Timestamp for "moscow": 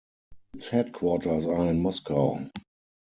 1.83-2.39